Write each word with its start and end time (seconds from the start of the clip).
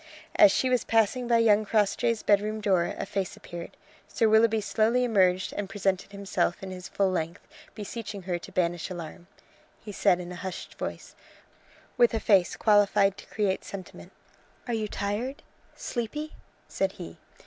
As 0.35 0.51
she 0.51 0.67
was 0.67 0.83
passing 0.83 1.27
by 1.27 1.37
young 1.37 1.63
Crossjay's 1.63 2.23
bedroom 2.23 2.59
door 2.59 2.95
a 2.97 3.05
face 3.05 3.37
appeared. 3.37 3.77
Sir 4.07 4.27
Willoughby 4.27 4.59
slowly 4.59 5.03
emerged 5.03 5.53
and 5.55 5.69
presented 5.69 6.11
himself 6.11 6.63
in 6.63 6.71
his 6.71 6.87
full 6.87 7.11
length, 7.11 7.47
beseeching 7.75 8.23
her 8.23 8.39
to 8.39 8.51
banish 8.51 8.89
alarm. 8.89 9.27
He 9.79 9.91
said 9.91 10.17
it 10.19 10.23
in 10.23 10.31
a 10.31 10.35
hushed 10.41 10.73
voice, 10.79 11.15
with 11.97 12.15
a 12.15 12.19
face 12.19 12.55
qualified 12.55 13.15
to 13.17 13.27
create 13.27 13.63
sentiment. 13.63 14.11
"Are 14.67 14.73
you 14.73 14.87
tired? 14.87 15.43
sleepy?" 15.75 16.33
said 16.67 16.93
he. 16.93 17.19